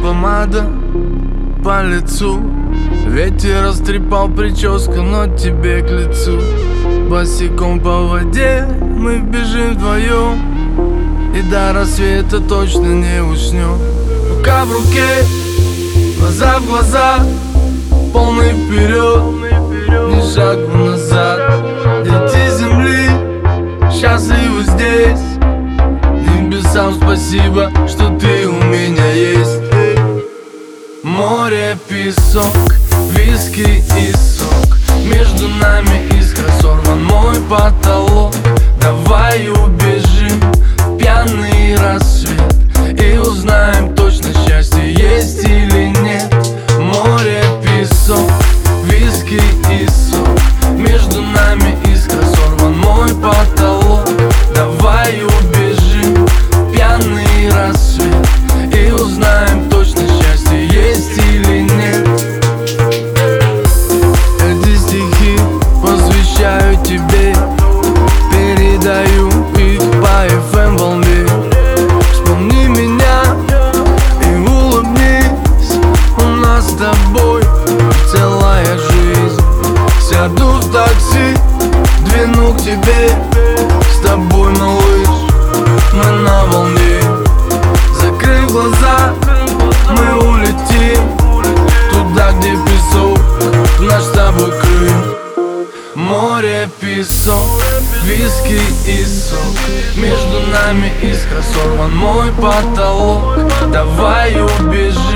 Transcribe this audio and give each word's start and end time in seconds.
помада 0.00 0.66
по 1.64 1.82
лицу. 1.82 2.40
Ветер 3.06 3.64
растрепал 3.64 4.28
прическу, 4.28 5.02
но 5.02 5.26
тебе 5.26 5.82
к 5.82 5.90
лицу. 5.90 6.40
Босиком 7.08 7.80
по 7.80 8.02
воде 8.04 8.66
мы 8.80 9.18
бежим 9.18 9.74
вдвоем. 9.74 11.34
И 11.36 11.42
до 11.42 11.72
рассвета 11.72 12.40
точно 12.40 12.86
не 12.86 13.22
уснем. 13.22 13.78
Рука 14.30 14.64
в 14.64 14.72
руке, 14.72 15.08
глаза 16.18 16.58
в 16.60 16.66
глаза 16.66 17.18
Полный 18.12 18.52
вперед, 18.52 19.22
ни 20.10 20.34
шагу 20.34 20.76
назад. 20.76 21.40
Дети 22.04 22.50
земли, 22.58 23.08
счастливы 23.90 24.64
здесь. 24.64 25.20
Небесам 26.36 26.94
спасибо, 26.94 27.70
что 27.88 28.10
ты 28.18 28.46
у 28.46 28.52
меня 28.64 28.91
песок, 31.76 32.74
виски 33.10 33.82
и 33.98 34.12
сок 34.12 34.41
С 83.92 84.06
тобой, 84.06 84.50
малыш, 84.52 85.08
мы 85.92 86.04
на 86.04 86.44
волне. 86.46 87.00
Закрыв 88.00 88.50
глаза, 88.52 89.14
мы 89.90 90.28
улетим 90.28 91.02
Туда, 91.90 92.32
где 92.32 92.50
песок, 92.50 93.18
наш 93.80 94.02
с 94.02 94.10
тобой 94.10 94.50
Крым. 94.50 95.22
Море, 95.94 96.68
песок, 96.80 97.62
виски 98.04 98.60
и 98.86 99.04
сок 99.04 99.38
Между 99.96 100.40
нами 100.50 100.90
искра 101.02 101.42
сорван 101.42 101.94
мой 101.94 102.32
потолок. 102.32 103.38
Давай 103.70 104.34
убежим 104.40 105.11